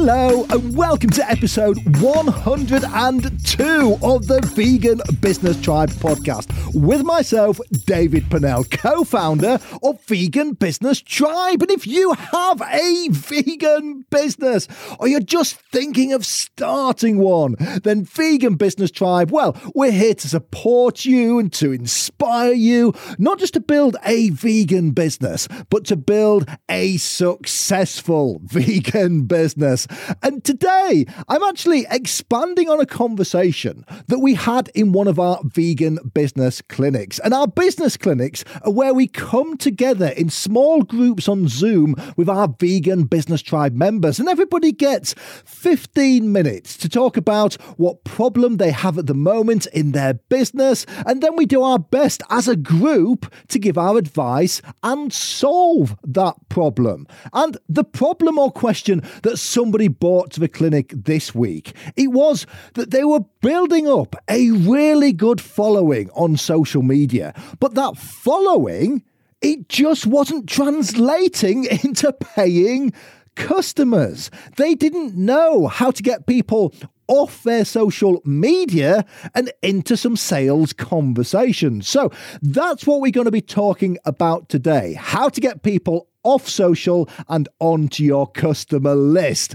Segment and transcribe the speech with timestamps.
[0.00, 8.30] Hello, and welcome to episode 102 of the Vegan Business Tribe podcast with myself, David
[8.30, 11.62] Pannell, co founder of Vegan Business Tribe.
[11.62, 14.68] And if you have a vegan business
[15.00, 20.28] or you're just thinking of starting one, then Vegan Business Tribe, well, we're here to
[20.28, 25.96] support you and to inspire you, not just to build a vegan business, but to
[25.96, 29.87] build a successful vegan business.
[30.22, 35.40] And today, I'm actually expanding on a conversation that we had in one of our
[35.44, 37.18] vegan business clinics.
[37.20, 42.28] And our business clinics are where we come together in small groups on Zoom with
[42.28, 44.18] our vegan business tribe members.
[44.18, 49.66] And everybody gets 15 minutes to talk about what problem they have at the moment
[49.66, 50.86] in their business.
[51.06, 55.96] And then we do our best as a group to give our advice and solve
[56.04, 57.06] that problem.
[57.32, 61.74] And the problem or question that some somebody to the clinic this week.
[61.96, 67.74] It was that they were building up a really good following on social media, but
[67.74, 69.02] that following,
[69.40, 72.92] it just wasn't translating into paying
[73.36, 74.30] customers.
[74.56, 76.74] They didn't know how to get people
[77.08, 81.88] off their social media and into some sales conversations.
[81.88, 86.48] So that's what we're going to be talking about today how to get people off
[86.48, 89.54] social and onto your customer list.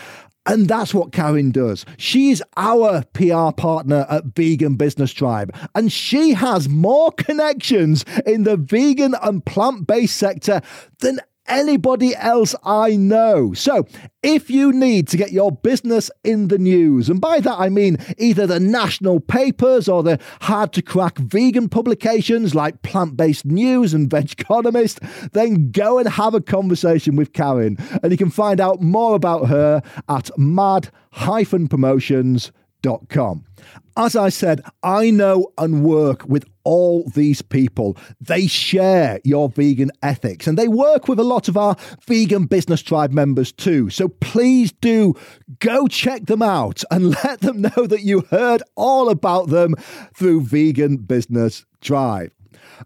[0.46, 1.86] And that's what Karen does.
[1.98, 8.56] She's our PR partner at Vegan Business Tribe, and she has more connections in the
[8.56, 10.62] vegan and plant based sector
[11.00, 13.54] than anybody else I know.
[13.54, 13.88] So,
[14.24, 17.98] if you need to get your business in the news, and by that I mean
[18.18, 23.94] either the national papers or the hard to crack vegan publications like Plant Based News
[23.94, 27.78] and vegconomist, then go and have a conversation with Karen.
[28.02, 30.30] And you can find out more about her at
[33.98, 37.98] As I said, I know and work with all these people.
[38.20, 42.82] They share your vegan ethics and they work with a lot of our vegan business
[42.82, 43.90] tribe members too.
[43.90, 45.14] So please do
[45.60, 49.76] go check them out and let them know that you heard all about them
[50.14, 52.32] through Vegan Business Tribe.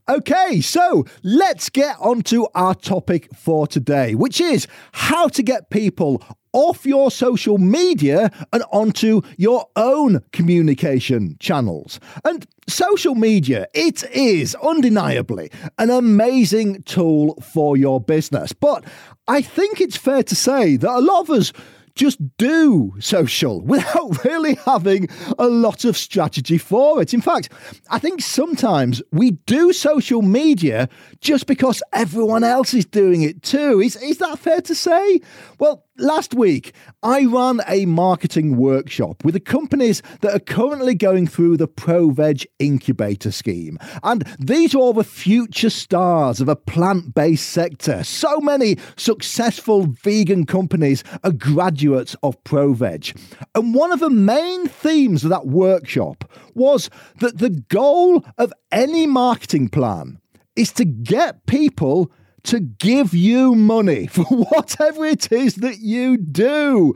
[0.08, 5.70] Okay, so let's get on to our topic for today, which is how to get
[5.70, 6.24] people
[6.54, 12.00] off your social media and onto your own communication channels.
[12.24, 18.54] And social media, it is undeniably an amazing tool for your business.
[18.54, 18.84] But
[19.28, 21.54] I think it's fair to say that a lot of us
[22.00, 27.14] just do social without really having a lot of strategy for it.
[27.14, 27.50] In fact,
[27.90, 30.88] I think sometimes we do social media
[31.20, 33.82] just because everyone else is doing it too.
[33.82, 35.20] Is, is that fair to say?
[35.60, 36.74] Well, Last week,
[37.04, 42.46] I ran a marketing workshop with the companies that are currently going through the ProVeg
[42.58, 43.78] incubator scheme.
[44.02, 48.06] And these are all the future stars of a plant based sector.
[48.06, 53.14] So many successful vegan companies are graduates of ProVeg.
[53.54, 59.06] And one of the main themes of that workshop was that the goal of any
[59.06, 60.22] marketing plan
[60.56, 62.10] is to get people
[62.44, 66.94] to give you money for whatever it is that you do.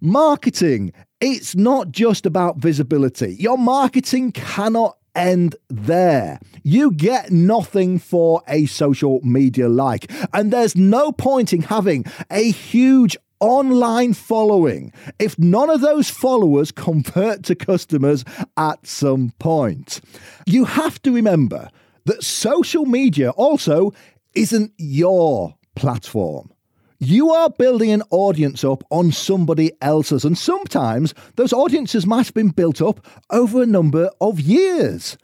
[0.00, 3.36] Marketing, it's not just about visibility.
[3.38, 6.38] Your marketing cannot end there.
[6.62, 10.10] You get nothing for a social media like.
[10.32, 16.72] And there's no point in having a huge online following if none of those followers
[16.72, 18.24] convert to customers
[18.56, 20.00] at some point.
[20.46, 21.70] You have to remember
[22.04, 23.92] that social media also
[24.36, 26.52] isn't your platform.
[26.98, 32.34] You are building an audience up on somebody else's, and sometimes those audiences might have
[32.34, 35.18] been built up over a number of years.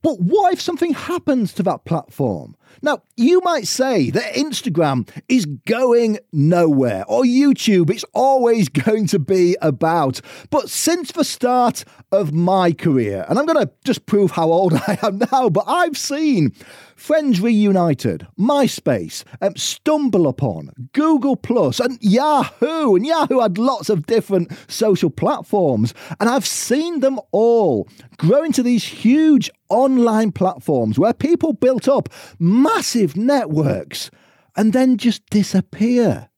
[0.00, 2.56] But what if something happens to that platform?
[2.82, 9.18] Now, you might say that Instagram is going nowhere, or YouTube, it's always going to
[9.18, 10.20] be about.
[10.50, 14.74] But since the start of my career, and I'm going to just prove how old
[14.86, 16.52] I am now, but I've seen
[16.98, 22.96] Friends Reunited, MySpace, um, Stumble Upon, Google Plus, and Yahoo.
[22.96, 25.94] And Yahoo had lots of different social platforms.
[26.18, 32.08] And I've seen them all grow into these huge online platforms where people built up
[32.40, 34.10] massive networks
[34.56, 36.28] and then just disappear.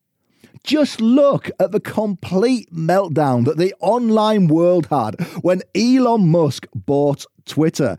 [0.64, 7.24] Just look at the complete meltdown that the online world had when Elon Musk bought
[7.46, 7.96] Twitter.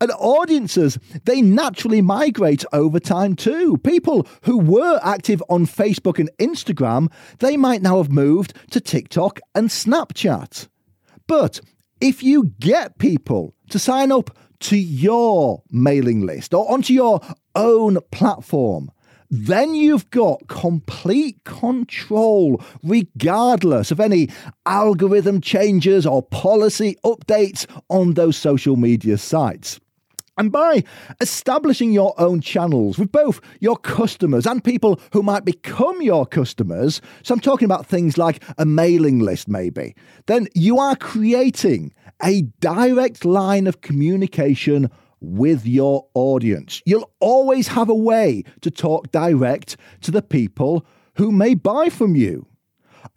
[0.00, 3.78] And audiences, they naturally migrate over time too.
[3.78, 9.40] People who were active on Facebook and Instagram, they might now have moved to TikTok
[9.54, 10.68] and Snapchat.
[11.26, 11.60] But
[12.00, 17.20] if you get people to sign up to your mailing list or onto your
[17.54, 18.90] own platform,
[19.34, 24.28] then you've got complete control, regardless of any
[24.64, 29.80] algorithm changes or policy updates on those social media sites.
[30.38, 30.84] And by
[31.20, 37.00] establishing your own channels with both your customers and people who might become your customers,
[37.22, 39.94] so I'm talking about things like a mailing list, maybe,
[40.26, 41.92] then you are creating
[42.22, 46.82] a direct line of communication with your audience.
[46.84, 52.16] You'll always have a way to talk direct to the people who may buy from
[52.16, 52.46] you.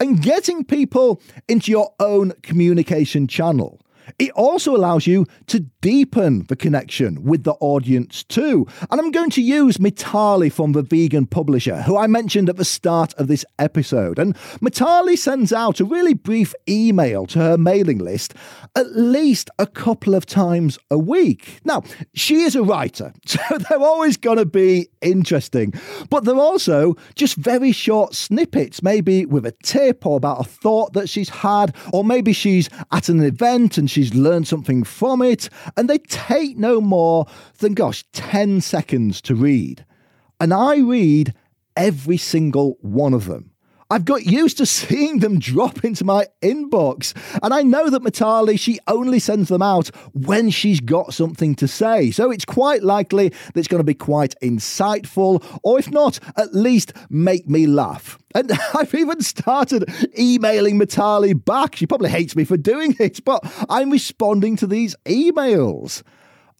[0.00, 3.80] And getting people into your own communication channel
[4.18, 8.66] it also allows you to deepen the connection with the audience too.
[8.90, 12.64] And I'm going to use Mitali from the vegan publisher, who I mentioned at the
[12.64, 14.18] start of this episode.
[14.18, 18.34] And Mitali sends out a really brief email to her mailing list
[18.76, 21.60] at least a couple of times a week.
[21.64, 21.82] Now,
[22.14, 25.74] she is a writer, so they're always going to be interesting,
[26.10, 30.92] but they're also just very short snippets, maybe with a tip or about a thought
[30.92, 35.48] that she's had, or maybe she's at an event and she's learned something from it,
[35.76, 37.26] and they take no more
[37.58, 39.84] than, gosh, 10 seconds to read.
[40.38, 41.34] And I read
[41.76, 43.50] every single one of them.
[43.90, 47.14] I've got used to seeing them drop into my inbox.
[47.42, 51.68] And I know that Mitali, she only sends them out when she's got something to
[51.68, 52.10] say.
[52.10, 56.54] So it's quite likely that it's going to be quite insightful, or if not, at
[56.54, 58.18] least make me laugh.
[58.34, 61.76] And I've even started emailing Mitali back.
[61.76, 66.02] She probably hates me for doing it, but I'm responding to these emails.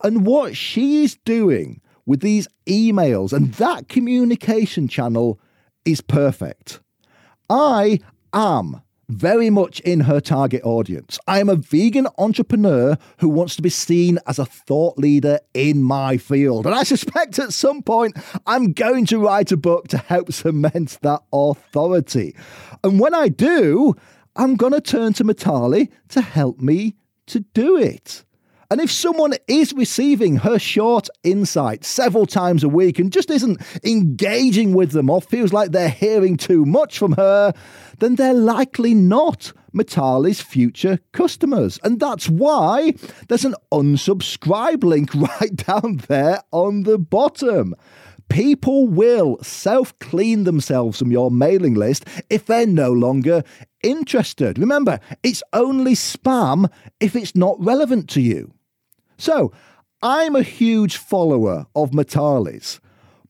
[0.02, 5.38] And what she is doing with these emails and that communication channel
[5.84, 6.80] is perfect.
[7.48, 8.00] I
[8.32, 11.18] am very much in her target audience.
[11.26, 15.82] I am a vegan entrepreneur who wants to be seen as a thought leader in
[15.82, 16.66] my field.
[16.66, 20.98] And I suspect at some point I'm going to write a book to help cement
[21.00, 22.36] that authority.
[22.84, 23.94] And when I do,
[24.36, 26.96] I'm going to turn to Mitali to help me
[27.28, 28.24] to do it.
[28.70, 33.62] And if someone is receiving her short insights several times a week and just isn't
[33.82, 37.54] engaging with them or feels like they're hearing too much from her,
[37.98, 41.78] then they're likely not Mitali's future customers.
[41.82, 42.92] And that's why
[43.28, 47.74] there's an unsubscribe link right down there on the bottom.
[48.28, 53.42] People will self clean themselves from your mailing list if they're no longer
[53.82, 54.58] interested.
[54.58, 56.70] Remember, it's only spam
[57.00, 58.52] if it's not relevant to you.
[59.18, 59.52] So,
[60.00, 62.80] I'm a huge follower of Mitali's,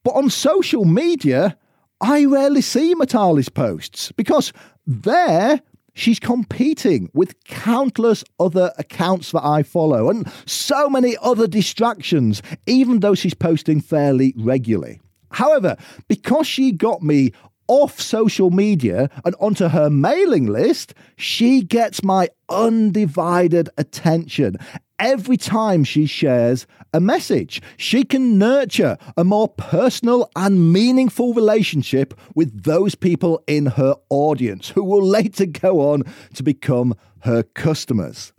[0.05, 1.57] but on social media,
[2.01, 4.53] I rarely see Mitali's posts because
[4.87, 5.61] there
[5.95, 13.01] she's competing with countless other accounts that I follow and so many other distractions, even
[13.01, 15.01] though she's posting fairly regularly.
[15.33, 15.77] However,
[16.07, 17.33] because she got me
[17.67, 24.57] off social media and onto her mailing list, she gets my undivided attention.
[24.99, 32.19] Every time she shares a message, she can nurture a more personal and meaningful relationship
[32.35, 36.03] with those people in her audience who will later go on
[36.35, 38.33] to become her customers.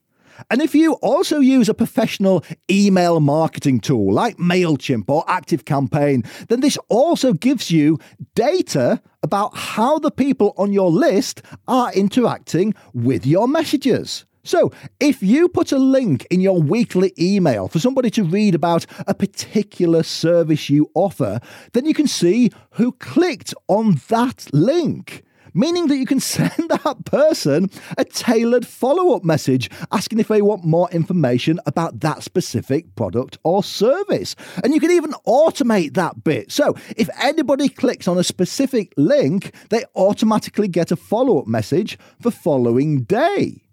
[0.49, 6.59] And if you also use a professional email marketing tool like MailChimp or ActiveCampaign, then
[6.61, 7.99] this also gives you
[8.35, 14.25] data about how the people on your list are interacting with your messages.
[14.43, 18.85] So, if you put a link in your weekly email for somebody to read about
[19.05, 21.39] a particular service you offer,
[21.73, 27.05] then you can see who clicked on that link meaning that you can send that
[27.05, 32.95] person a tailored follow up message asking if they want more information about that specific
[32.95, 34.35] product or service.
[34.63, 36.51] And you can even automate that bit.
[36.51, 41.97] So if anybody clicks on a specific link, they automatically get a follow up message
[42.19, 43.68] the following day.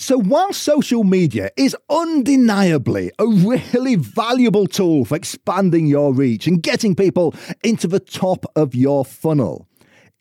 [0.00, 6.62] So, while social media is undeniably a really valuable tool for expanding your reach and
[6.62, 9.66] getting people into the top of your funnel,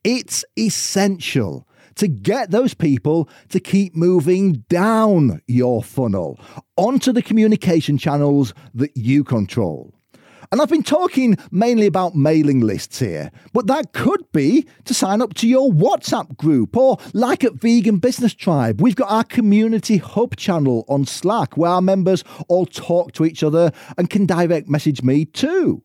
[0.03, 6.39] it's essential to get those people to keep moving down your funnel
[6.75, 9.93] onto the communication channels that you control.
[10.51, 15.21] And I've been talking mainly about mailing lists here, but that could be to sign
[15.21, 19.97] up to your WhatsApp group or like at Vegan Business Tribe, we've got our community
[19.97, 24.69] hub channel on Slack where our members all talk to each other and can direct
[24.69, 25.83] message me too.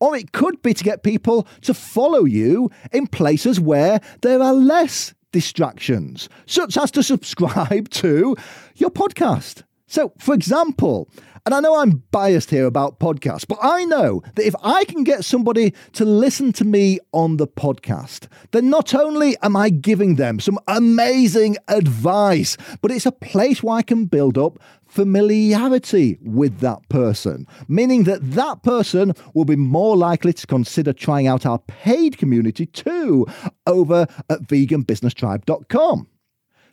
[0.00, 4.54] Or it could be to get people to follow you in places where there are
[4.54, 8.36] less distractions, such as to subscribe to
[8.76, 9.64] your podcast.
[9.86, 11.10] So, for example,
[11.48, 15.02] and I know I'm biased here about podcasts, but I know that if I can
[15.02, 20.16] get somebody to listen to me on the podcast, then not only am I giving
[20.16, 26.58] them some amazing advice, but it's a place where I can build up familiarity with
[26.58, 31.60] that person, meaning that that person will be more likely to consider trying out our
[31.60, 33.26] paid community too
[33.66, 36.08] over at veganbusinesstribe.com.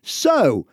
[0.02, 0.68] So,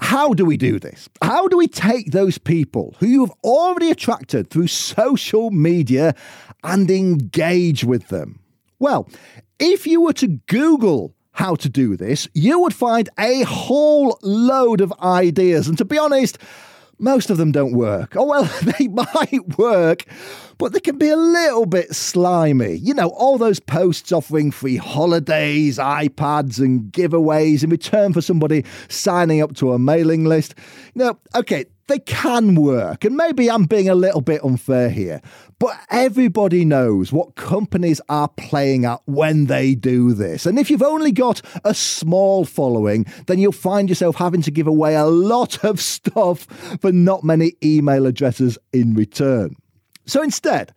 [0.00, 1.08] how do we do this?
[1.22, 6.14] How do we take those people who you've already attracted through social media
[6.62, 8.40] and engage with them?
[8.78, 9.08] Well,
[9.58, 14.80] if you were to Google how to do this, you would find a whole load
[14.80, 15.68] of ideas.
[15.68, 16.38] And to be honest,
[16.98, 18.16] most of them don't work.
[18.16, 18.44] Oh, well,
[18.78, 20.04] they might work,
[20.58, 22.76] but they can be a little bit slimy.
[22.76, 28.64] You know, all those posts offering free holidays, iPads, and giveaways in return for somebody
[28.88, 30.54] signing up to a mailing list.
[30.94, 33.04] You know, okay, they can work.
[33.04, 35.20] And maybe I'm being a little bit unfair here,
[35.58, 40.46] but everybody knows what companies are playing at when they do this.
[40.46, 44.66] And if you've only got a small following, then you'll find yourself having to give
[44.66, 46.46] away a lot of stuff
[46.80, 49.56] for not many email addresses in return.
[50.06, 50.72] So instead,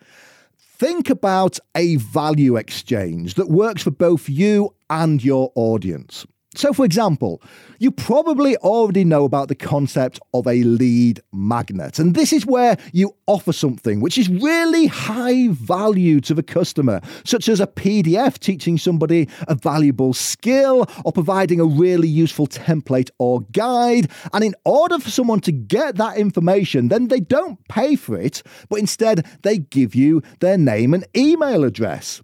[0.57, 6.25] think about a value exchange that works for both you and your audience.
[6.53, 7.41] So, for example,
[7.79, 11.97] you probably already know about the concept of a lead magnet.
[11.97, 16.99] And this is where you offer something which is really high value to the customer,
[17.23, 23.11] such as a PDF teaching somebody a valuable skill or providing a really useful template
[23.17, 24.11] or guide.
[24.33, 28.43] And in order for someone to get that information, then they don't pay for it,
[28.67, 32.21] but instead they give you their name and email address.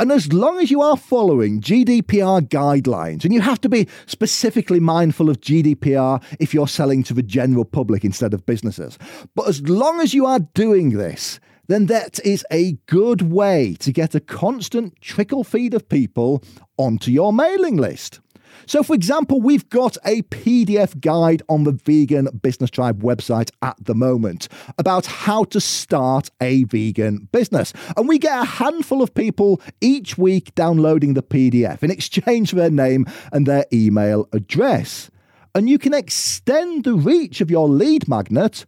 [0.00, 4.78] And as long as you are following GDPR guidelines, and you have to be specifically
[4.78, 8.96] mindful of GDPR if you're selling to the general public instead of businesses,
[9.34, 13.92] but as long as you are doing this, then that is a good way to
[13.92, 16.44] get a constant trickle feed of people
[16.76, 18.20] onto your mailing list.
[18.66, 23.76] So, for example, we've got a PDF guide on the Vegan Business Tribe website at
[23.82, 27.72] the moment about how to start a vegan business.
[27.96, 32.56] And we get a handful of people each week downloading the PDF in exchange for
[32.56, 35.10] their name and their email address.
[35.54, 38.64] And you can extend the reach of your lead magnet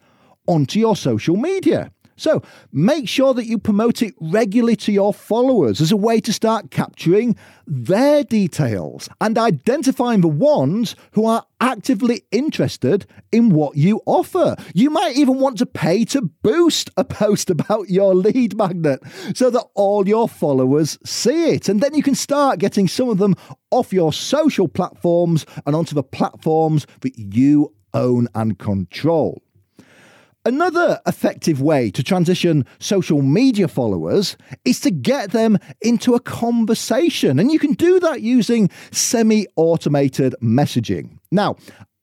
[0.47, 1.93] onto your social media.
[2.21, 6.35] So make sure that you promote it regularly to your followers as a way to
[6.35, 7.35] start capturing
[7.67, 14.55] their details and identifying the ones who are actively interested in what you offer.
[14.75, 19.01] You might even want to pay to boost a post about your lead magnet
[19.35, 21.71] so that all your followers see it.
[21.71, 23.35] And then you can start getting some of them
[23.71, 29.43] off your social platforms and onto the platforms that you own and control.
[30.47, 37.39] Another effective way to transition social media followers is to get them into a conversation.
[37.39, 41.19] And you can do that using semi automated messaging.
[41.31, 41.57] Now,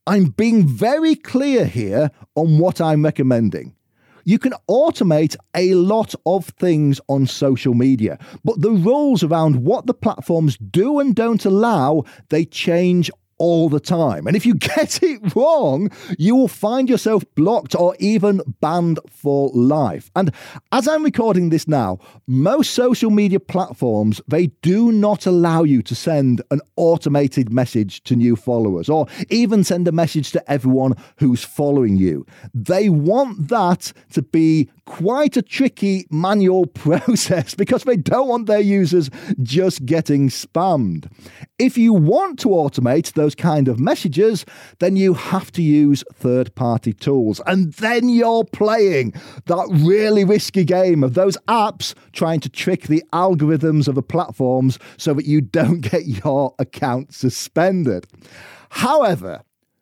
[0.05, 3.75] I'm being very clear here on what I'm recommending.
[4.23, 9.87] You can automate a lot of things on social media, but the rules around what
[9.87, 14.27] the platforms do and don't allow, they change all the time.
[14.27, 19.49] And if you get it wrong, you will find yourself blocked or even banned for
[19.53, 20.11] life.
[20.15, 20.31] And
[20.71, 25.95] as I'm recording this now, most social media platforms, they do not allow you to
[25.95, 31.43] send an automated message to new followers or even send a message to everyone who's
[31.43, 32.25] following you.
[32.53, 38.59] They want that to be quite a tricky manual process because they don't want their
[38.59, 39.09] users
[39.43, 41.11] just getting spammed.
[41.59, 44.45] If you want to automate those kind of messages,
[44.79, 47.41] then you have to use third party tools.
[47.45, 49.13] And then you're playing
[49.45, 54.79] that really risky game of those apps trying to trick the algorithms of the platforms
[54.97, 58.07] so that you don't get your account suspended.
[58.69, 59.41] However,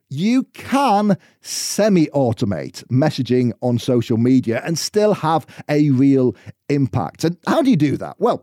[0.09, 6.35] you can semi automate messaging on social media and still have a real
[6.69, 7.23] impact.
[7.23, 8.15] And how do you do that?
[8.19, 8.41] Well,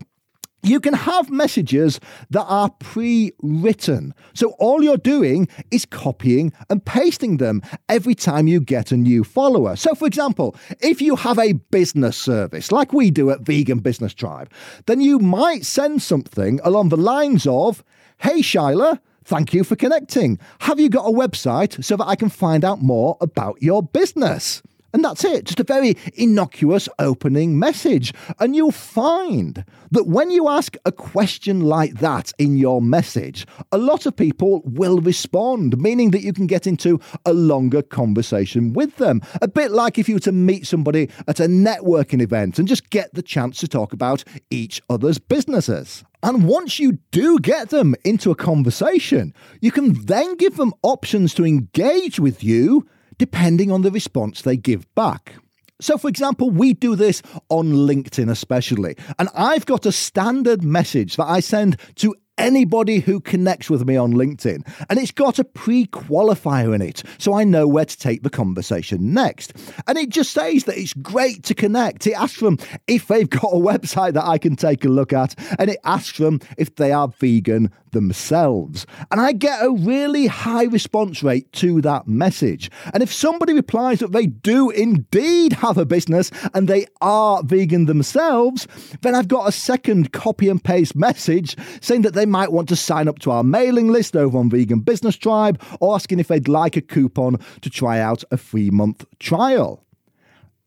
[0.62, 2.00] you can have messages
[2.31, 4.14] that are pre written.
[4.35, 9.25] So all you're doing is copying and pasting them every time you get a new
[9.25, 9.76] follower.
[9.76, 14.15] So, for example, if you have a business service like we do at Vegan Business
[14.15, 14.50] Tribe,
[14.86, 17.84] then you might send something along the lines of
[18.19, 20.39] Hey, Shyla, Thank you for connecting.
[20.60, 24.63] Have you got a website so that I can find out more about your business?
[24.93, 28.13] And that's it, just a very innocuous opening message.
[28.39, 33.78] And you'll find that when you ask a question like that in your message, a
[33.78, 38.97] lot of people will respond, meaning that you can get into a longer conversation with
[38.97, 39.23] them.
[39.41, 42.91] A bit like if you were to meet somebody at a networking event and just
[42.91, 46.05] get the chance to talk about each other's businesses.
[46.23, 51.35] And once you do get them into a conversation, you can then give them options
[51.35, 52.87] to engage with you
[53.23, 55.35] depending on the response they give back.
[55.80, 58.97] So, for example, we do this on LinkedIn, especially.
[59.17, 63.97] And I've got a standard message that I send to anybody who connects with me
[63.97, 64.66] on LinkedIn.
[64.88, 68.30] And it's got a pre qualifier in it, so I know where to take the
[68.30, 69.52] conversation next.
[69.86, 72.06] And it just says that it's great to connect.
[72.06, 75.34] It asks them if they've got a website that I can take a look at,
[75.58, 78.86] and it asks them if they are vegan themselves.
[79.10, 82.71] And I get a really high response rate to that message.
[82.92, 87.86] And if somebody replies that they do indeed have a business and they are vegan
[87.86, 88.66] themselves,
[89.02, 92.69] then I've got a second copy and paste message saying that they they might want
[92.69, 96.28] to sign up to our mailing list over on Vegan Business Tribe or asking if
[96.28, 99.85] they'd like a coupon to try out a free month trial.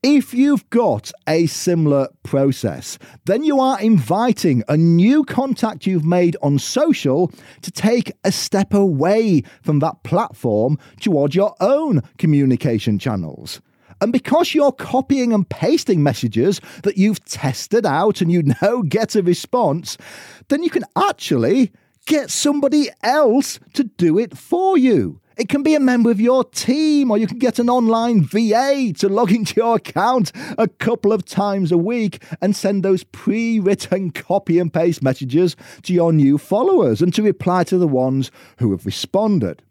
[0.03, 6.35] If you've got a similar process, then you are inviting a new contact you've made
[6.41, 13.61] on social to take a step away from that platform towards your own communication channels.
[14.01, 19.15] And because you're copying and pasting messages that you've tested out and you know get
[19.15, 19.97] a response,
[20.49, 21.71] then you can actually
[22.05, 25.19] get somebody else to do it for you.
[25.37, 28.93] It can be a member of your team, or you can get an online VA
[28.99, 33.59] to log into your account a couple of times a week and send those pre
[33.59, 38.31] written copy and paste messages to your new followers and to reply to the ones
[38.59, 39.61] who have responded.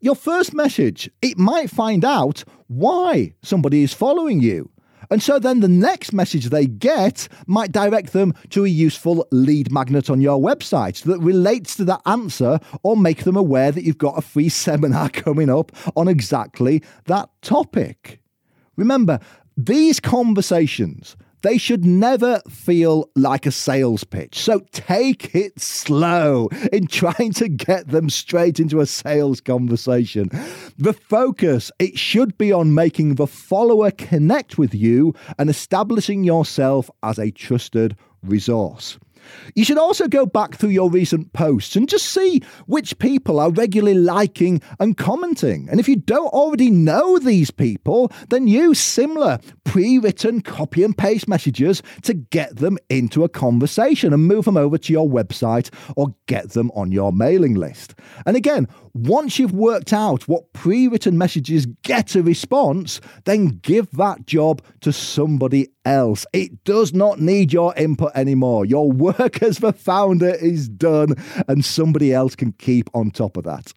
[0.00, 2.42] Your first message, it might find out
[2.74, 4.70] why somebody is following you.
[5.10, 9.70] And so then the next message they get might direct them to a useful lead
[9.70, 13.98] magnet on your website that relates to that answer or make them aware that you've
[13.98, 18.20] got a free seminar coming up on exactly that topic.
[18.76, 19.20] Remember,
[19.56, 24.38] these conversations, they should never feel like a sales pitch.
[24.38, 30.30] So take it slow in trying to get them straight into a sales conversation.
[30.78, 36.90] The focus, it should be on making the follower connect with you and establishing yourself
[37.02, 38.98] as a trusted resource.
[39.54, 43.50] You should also go back through your recent posts and just see which people are
[43.50, 45.68] regularly liking and commenting.
[45.70, 50.96] And if you don't already know these people, then use similar pre written copy and
[50.96, 55.72] paste messages to get them into a conversation and move them over to your website
[55.96, 57.94] or get them on your mailing list.
[58.26, 63.90] And again, once you've worked out what pre written messages get a response, then give
[63.92, 66.24] that job to somebody else.
[66.32, 68.64] It does not need your input anymore.
[68.64, 71.14] Your work as the founder is done,
[71.48, 73.72] and somebody else can keep on top of that.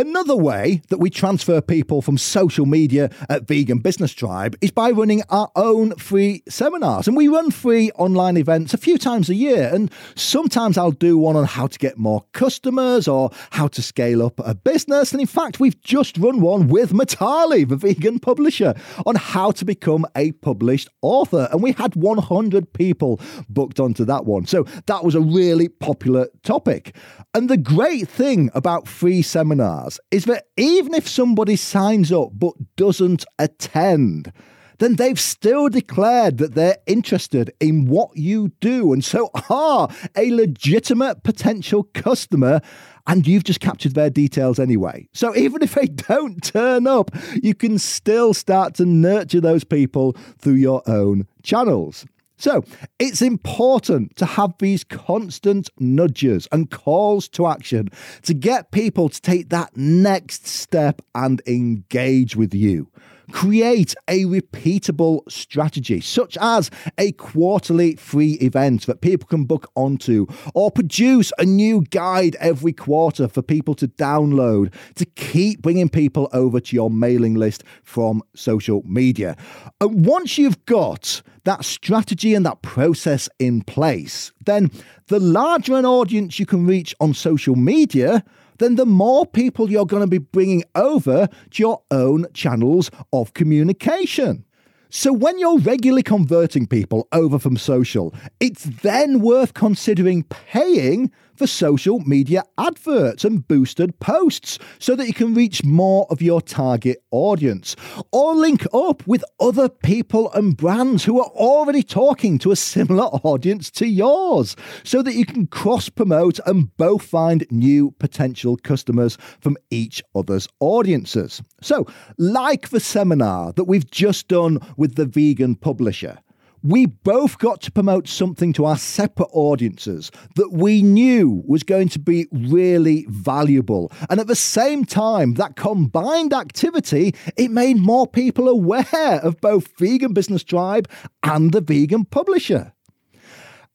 [0.00, 4.90] Another way that we transfer people from social media at Vegan Business Tribe is by
[4.90, 7.06] running our own free seminars.
[7.06, 9.68] And we run free online events a few times a year.
[9.70, 14.24] And sometimes I'll do one on how to get more customers or how to scale
[14.24, 15.12] up a business.
[15.12, 18.72] And in fact, we've just run one with Mitali, the vegan publisher,
[19.04, 21.46] on how to become a published author.
[21.52, 24.46] And we had 100 people booked onto that one.
[24.46, 26.96] So that was a really popular topic.
[27.34, 32.54] And the great thing about free seminars is that even if somebody signs up but
[32.76, 34.32] doesn't attend,
[34.78, 40.30] then they've still declared that they're interested in what you do and so are a
[40.32, 42.60] legitimate potential customer.
[43.06, 45.08] And you've just captured their details anyway.
[45.12, 47.10] So even if they don't turn up,
[47.42, 52.04] you can still start to nurture those people through your own channels.
[52.40, 52.64] So
[52.98, 57.90] it's important to have these constant nudges and calls to action
[58.22, 62.88] to get people to take that next step and engage with you.
[63.32, 70.26] Create a repeatable strategy, such as a quarterly free event that people can book onto,
[70.54, 76.28] or produce a new guide every quarter for people to download to keep bringing people
[76.32, 79.36] over to your mailing list from social media.
[79.80, 84.70] And once you've got that strategy and that process in place, then
[85.06, 88.24] the larger an audience you can reach on social media,
[88.60, 93.34] then the more people you're going to be bringing over to your own channels of
[93.34, 94.44] communication.
[94.92, 101.46] So, when you're regularly converting people over from social, it's then worth considering paying for
[101.46, 107.02] social media adverts and boosted posts so that you can reach more of your target
[107.10, 107.74] audience.
[108.12, 113.04] Or link up with other people and brands who are already talking to a similar
[113.24, 119.16] audience to yours so that you can cross promote and both find new potential customers
[119.40, 121.40] from each other's audiences.
[121.62, 121.86] So,
[122.18, 126.18] like the seminar that we've just done with the vegan publisher
[126.62, 131.88] we both got to promote something to our separate audiences that we knew was going
[131.90, 133.90] to be really valuable.
[134.08, 139.76] And at the same time, that combined activity, it made more people aware of both
[139.78, 140.88] Vegan Business Tribe
[141.22, 142.72] and the vegan publisher.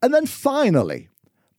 [0.01, 1.09] And then finally,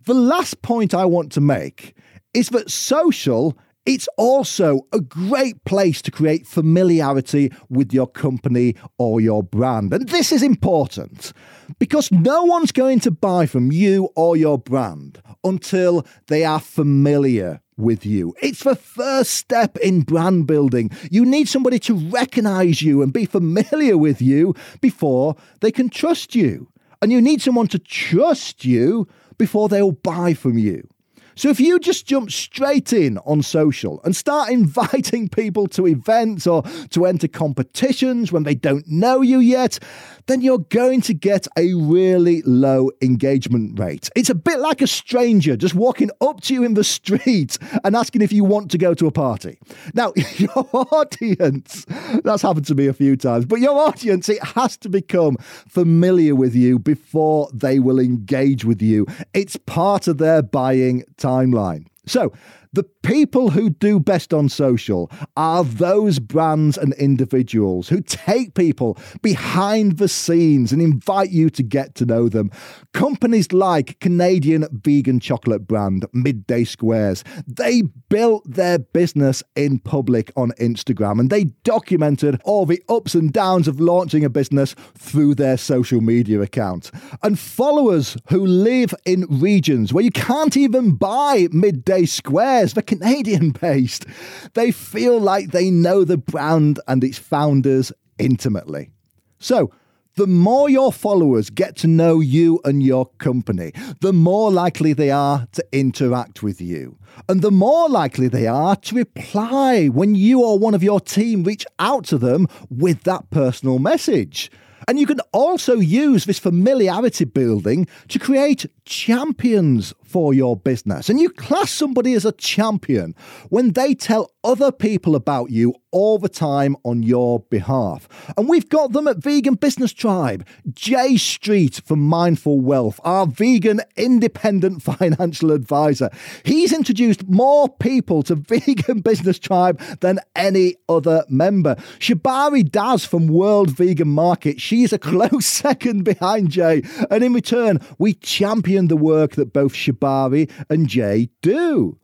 [0.04, 1.96] the last point I want to make
[2.32, 9.20] is that social it's also a great place to create familiarity with your company or
[9.20, 9.92] your brand.
[9.94, 11.33] And this is important
[11.79, 17.61] because no one's going to buy from you or your brand until they are familiar
[17.77, 18.35] with you.
[18.42, 20.90] It's the first step in brand building.
[21.11, 26.35] You need somebody to recognize you and be familiar with you before they can trust
[26.35, 26.68] you.
[27.03, 29.07] And you need someone to trust you
[29.38, 30.88] before they'll buy from you.
[31.37, 36.46] So if you just jump straight in on social and start inviting people to events
[36.46, 39.79] or to enter competitions when they don't know you yet,
[40.27, 44.09] then you're going to get a really low engagement rate.
[44.16, 47.94] It's a bit like a stranger just walking up to you in the street and
[47.94, 49.59] asking if you want to go to a party.
[49.94, 51.85] Now, your audience,
[52.25, 55.37] that's happened to me a few times, but your audience, it has to become
[55.68, 59.07] familiar with you before they will engage with you.
[59.35, 61.86] It's part of their buying timeline.
[62.06, 62.32] So,
[62.72, 68.99] the people who do best on social are those brands and individuals who take people
[69.23, 72.51] behind the scenes and invite you to get to know them.
[72.92, 80.51] Companies like Canadian vegan chocolate brand Midday Squares, they built their business in public on
[80.61, 85.57] Instagram and they documented all the ups and downs of launching a business through their
[85.57, 86.90] social media account.
[87.23, 93.50] And followers who live in regions where you can't even buy Midday Squares they're Canadian
[93.50, 94.06] based.
[94.54, 98.90] They feel like they know the brand and its founders intimately.
[99.38, 99.70] So,
[100.16, 105.11] The more your followers get to know you and your company, the more likely they
[105.11, 106.96] are to interact with you.
[107.28, 111.44] And the more likely they are to reply when you or one of your team
[111.44, 114.50] reach out to them with that personal message.
[114.88, 121.11] And you can also use this familiarity building to create champions for your business.
[121.11, 123.14] And you class somebody as a champion
[123.51, 128.07] when they tell other people about you all the time on your behalf.
[128.37, 130.46] And we've got them at Vegan Business Tribe.
[130.72, 136.11] Jay Street from Mindful Wealth, our vegan independent financial advisor.
[136.44, 141.75] He's introduced more people to Vegan Business Tribe than any other member.
[141.99, 146.83] Shabari Daz from World Vegan Market, she's a close second behind Jay.
[147.11, 151.98] And in return, we champion the work that both Shibari and Jay do.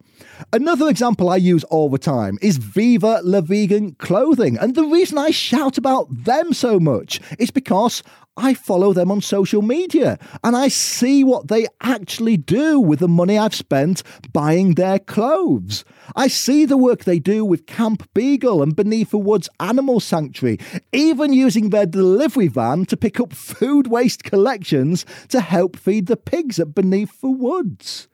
[0.53, 4.59] Another example I use all the time is Viva La Vegan clothing.
[4.59, 8.03] And the reason I shout about them so much is because
[8.37, 13.09] I follow them on social media and I see what they actually do with the
[13.09, 15.85] money I've spent buying their clothes.
[16.17, 20.59] I see the work they do with Camp Beagle and Beneath the Woods Animal Sanctuary,
[20.93, 26.17] even using their delivery van to pick up food waste collections to help feed the
[26.17, 28.09] pigs at Beneath the Woods.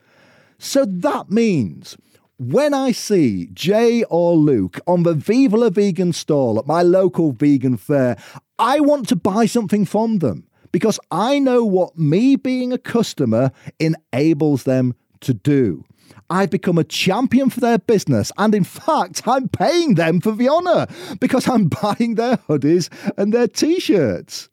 [0.59, 1.97] So that means
[2.39, 7.33] when I see Jay or Luke on the Viva La Vegan stall at my local
[7.33, 8.17] vegan fair,
[8.59, 13.53] I want to buy something from them because I know what me being a customer
[13.79, 15.85] enables them to do.
[16.31, 20.49] I've become a champion for their business, and in fact, I'm paying them for the
[20.49, 20.87] honour
[21.21, 24.49] because I'm buying their hoodies and their t shirts.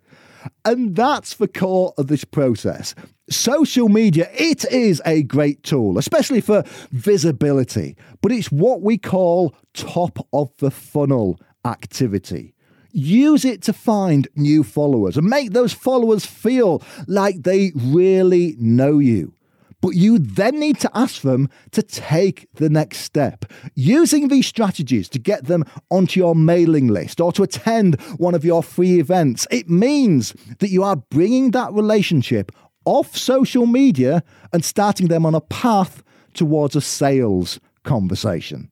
[0.63, 2.95] And that's the core of this process.
[3.29, 9.55] Social media, it is a great tool, especially for visibility, but it's what we call
[9.73, 12.53] top of the funnel activity.
[12.91, 18.99] Use it to find new followers and make those followers feel like they really know
[18.99, 19.34] you.
[19.81, 23.45] But you then need to ask them to take the next step.
[23.75, 28.45] Using these strategies to get them onto your mailing list or to attend one of
[28.45, 32.51] your free events, it means that you are bringing that relationship
[32.85, 38.71] off social media and starting them on a path towards a sales conversation.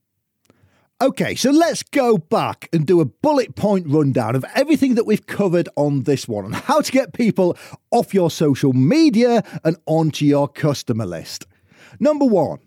[1.01, 5.25] Okay, so let's go back and do a bullet point rundown of everything that we've
[5.25, 7.57] covered on this one and how to get people
[7.91, 11.45] off your social media and onto your customer list.
[11.99, 12.59] Number one,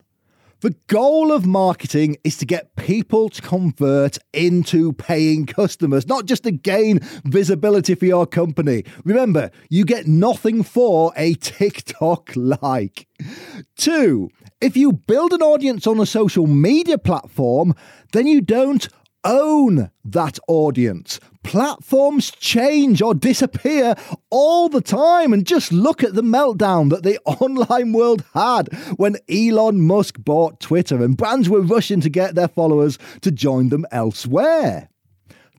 [0.60, 6.44] the goal of marketing is to get people to convert into paying customers, not just
[6.44, 8.84] to gain visibility for your company.
[9.04, 13.06] Remember, you get nothing for a TikTok like.
[13.76, 17.74] Two, if you build an audience on a social media platform,
[18.12, 18.88] then you don't
[19.24, 21.20] own that audience.
[21.42, 23.94] Platforms change or disappear
[24.30, 25.32] all the time.
[25.32, 30.60] And just look at the meltdown that the online world had when Elon Musk bought
[30.60, 34.88] Twitter and brands were rushing to get their followers to join them elsewhere.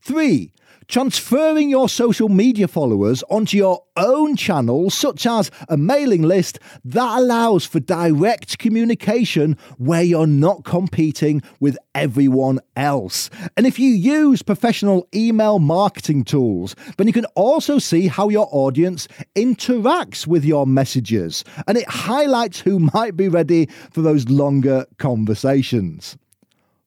[0.01, 0.53] Three,
[0.87, 7.19] transferring your social media followers onto your own channels, such as a mailing list, that
[7.19, 13.29] allows for direct communication where you're not competing with everyone else.
[13.55, 18.47] And if you use professional email marketing tools, then you can also see how your
[18.51, 24.85] audience interacts with your messages, and it highlights who might be ready for those longer
[24.97, 26.17] conversations.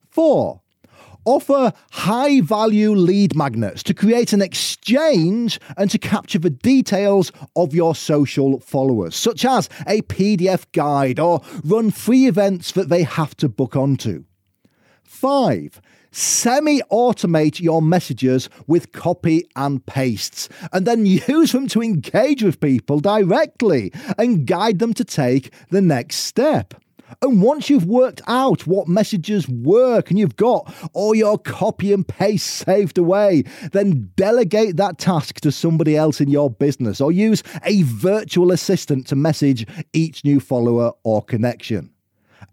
[0.09, 0.61] Four,
[1.25, 7.73] offer high value lead magnets to create an exchange and to capture the details of
[7.73, 13.35] your social followers, such as a PDF guide or run free events that they have
[13.37, 14.23] to book onto.
[15.03, 15.81] Five,
[16.11, 22.59] semi automate your messages with copy and pastes, and then use them to engage with
[22.59, 26.73] people directly and guide them to take the next step.
[27.21, 32.07] And once you've worked out what messages work and you've got all your copy and
[32.07, 37.43] paste saved away, then delegate that task to somebody else in your business or use
[37.63, 41.91] a virtual assistant to message each new follower or connection.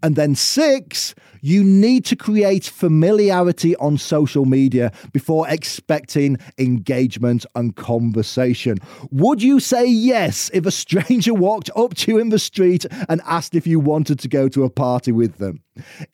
[0.03, 7.75] And then six, you need to create familiarity on social media before expecting engagement and
[7.75, 8.77] conversation.
[9.11, 13.21] Would you say yes if a stranger walked up to you in the street and
[13.25, 15.61] asked if you wanted to go to a party with them?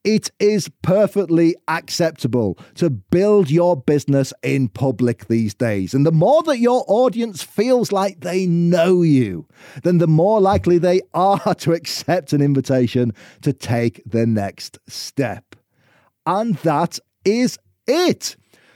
[0.03, 5.93] It is perfectly acceptable to build your business in public these days.
[5.93, 9.47] And the more that your audience feels like they know you,
[9.83, 15.14] then the more likely they are to accept an invitation to take the next step.
[16.25, 18.35] And that is it.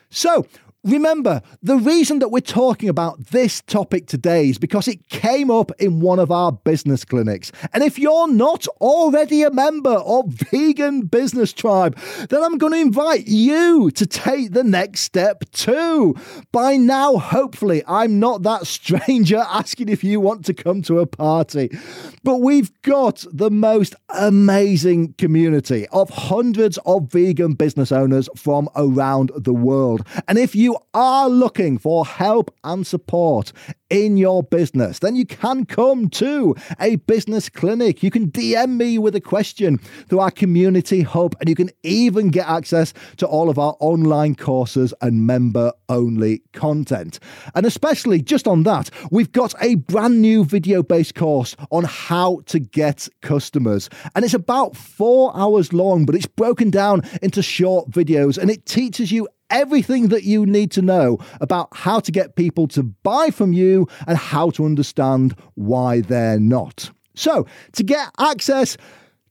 [0.10, 0.46] So,
[0.86, 5.74] Remember, the reason that we're talking about this topic today is because it came up
[5.78, 7.52] in one of our business clinics.
[7.74, 12.80] And if you're not already a member of Vegan Business Tribe, then I'm going to
[12.80, 16.16] invite you to take the next step too.
[16.54, 21.06] By now, hopefully, I'm not that stranger asking if you want to come to a
[21.06, 21.78] party.
[22.24, 29.32] But we've got the most amazing community of hundreds of vegan business owners from around
[29.36, 30.06] the world.
[30.30, 33.52] And if you are looking for help and support
[33.90, 38.04] in your business, then you can come to a business clinic.
[38.04, 42.30] You can DM me with a question through our community hub, and you can even
[42.30, 47.18] get access to all of our online courses and member only content.
[47.56, 52.42] And especially just on that, we've got a brand new video based course on how
[52.46, 53.90] to get customers.
[54.14, 58.68] And it's about four hours long, but it's broken down into short videos and it
[58.68, 63.30] teaches you everything that you need to know about how to get people to buy
[63.32, 66.92] from you and how to understand why they're not.
[67.16, 68.78] So, to get access,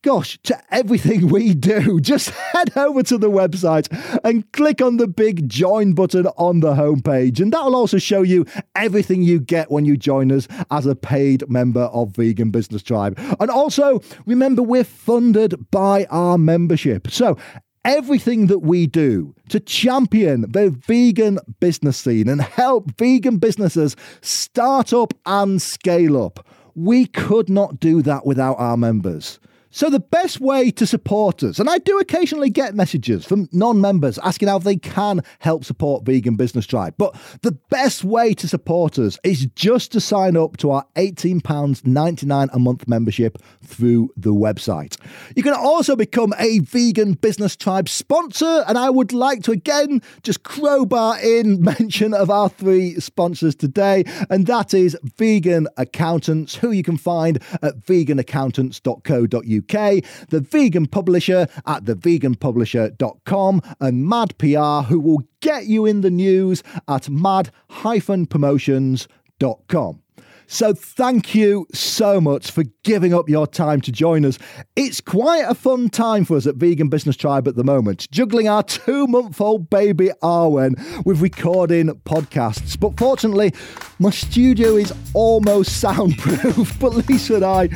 [0.02, 3.88] gosh, to everything we do, just head over to the website
[4.24, 7.40] and click on the big join button on the homepage.
[7.40, 11.48] And that'll also show you everything you get when you join us as a paid
[11.48, 13.18] member of Vegan Business Tribe.
[13.40, 17.11] And also, remember, we're funded by our membership.
[17.11, 17.37] So
[17.85, 24.93] everything that we do to champion the vegan business scene and help vegan businesses start
[24.93, 26.47] up and scale up.
[26.75, 29.41] We could not do that without our members.
[29.70, 33.83] So, the best way to support us, and I do occasionally get messages from non
[33.83, 38.48] members asking how they can help support Vegan Business Tribe, but the best way to
[38.48, 44.33] support us is just to sign up to our £18.99 a month membership through the
[44.33, 44.96] website.
[45.37, 50.00] You can also become a Vegan Business Tribe sponsor, and I would like to again
[50.22, 56.70] just crowbar in mention of our three sponsors today, and that is Vegan Accountants, who
[56.70, 65.01] you can find at veganaccountants.co.uk UK, the vegan publisher at theveganpublisher.com, and Mad PR, who
[65.01, 70.03] will get you in the news at mad-promotions.com.
[70.50, 74.38] So thank you so much for giving up your time to join us.
[74.76, 78.48] It's quite a fun time for us at Vegan Business Tribe at the moment, juggling
[78.48, 82.80] our two month old baby Arwen with recording podcasts.
[82.80, 83.52] But fortunately,
[83.98, 86.80] my studio is almost soundproof.
[86.80, 87.68] But Lisa and I,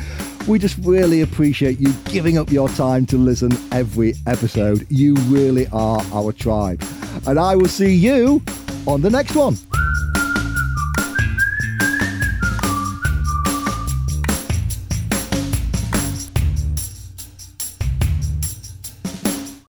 [0.47, 4.87] we just really appreciate you giving up your time to listen every episode.
[4.89, 6.83] You really are our tribe.
[7.27, 8.41] And I will see you
[8.87, 9.57] on the next one.